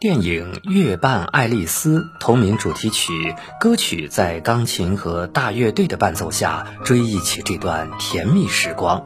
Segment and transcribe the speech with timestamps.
[0.00, 9.04] 电影《月半爱丽丝》同名主题曲歌曲，在钢琴和大乐队的伴奏下，追忆起这段甜蜜时光。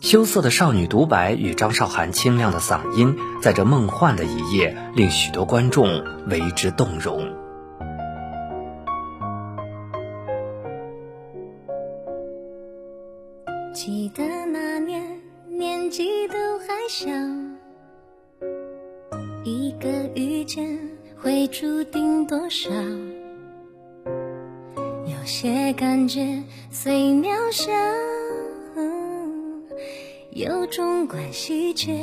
[0.00, 7.32] 羞涩的少女独白与张韶涵清亮的嗓音，在这梦幻的一夜，令许多观众为之动容。
[13.72, 14.22] 记得
[14.52, 17.43] 那年年纪都还小。
[19.44, 20.78] 一个遇见
[21.20, 22.70] 会注定多少？
[25.06, 27.70] 有些感觉虽渺小，
[30.30, 31.94] 有种关系却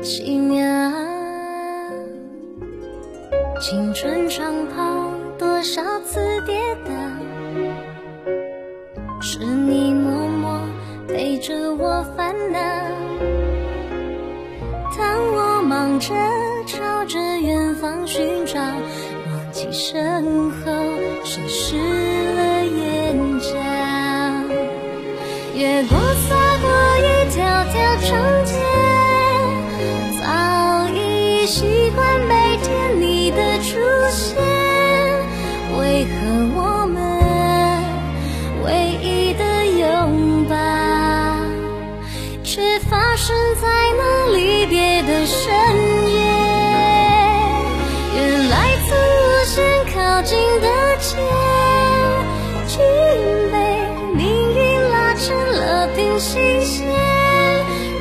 [0.00, 0.62] 奇妙。
[3.60, 6.54] 青春长跑多少次跌
[6.86, 6.92] 倒，
[9.20, 10.60] 是你默默
[11.08, 12.60] 陪着我烦恼。
[14.96, 16.14] 当我忙着。
[17.10, 20.70] 着远方寻找，忘记身后
[21.24, 21.74] 湿湿
[22.36, 23.48] 了眼角。
[25.56, 28.54] 月光洒过一条条长街，
[30.20, 30.22] 早
[30.94, 33.80] 已习惯每天你的出
[34.12, 34.40] 现。
[35.80, 36.14] 为何
[36.54, 36.96] 我们
[38.64, 38.68] 唯
[39.02, 40.54] 一的拥抱，
[42.44, 43.66] 却发生在
[43.98, 45.50] 那离别的深
[45.88, 45.89] 夜？
[56.20, 56.86] 新鲜。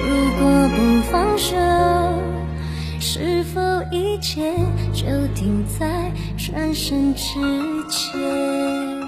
[0.04, 0.10] 如
[0.42, 1.56] 果不放手，
[3.00, 3.62] 是否
[3.94, 4.54] 一切
[4.92, 7.24] 就停在转身之
[7.90, 8.99] 前？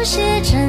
[0.00, 0.59] 书写着。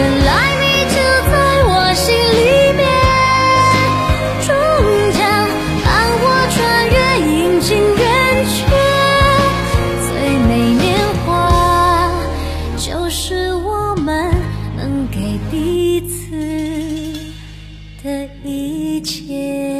[0.00, 0.96] 原来你就
[1.30, 1.32] 在
[1.68, 2.80] 我心里面，
[4.46, 4.48] 终
[5.12, 5.20] 将
[5.84, 5.88] 伴
[6.22, 6.24] 我
[6.54, 6.96] 穿越
[7.28, 7.28] 阴
[7.60, 7.68] 晴
[7.98, 8.02] 圆
[8.46, 8.58] 缺，
[10.08, 10.08] 最
[10.48, 10.82] 美年
[11.26, 11.28] 华
[12.78, 14.08] 就是我们
[14.74, 16.32] 能给彼此
[18.02, 19.79] 的一切。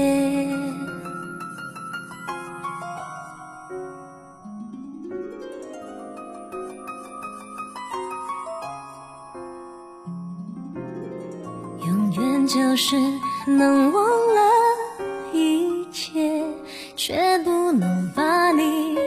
[12.52, 12.96] 就是
[13.46, 14.40] 能忘了
[15.32, 16.42] 一切，
[16.96, 18.98] 却不能把你。